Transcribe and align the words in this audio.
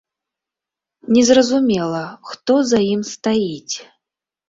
Незразумела, 1.17 2.01
хто 2.33 2.59
за 2.73 2.79
ім 2.91 3.01
стаіць. 3.15 3.75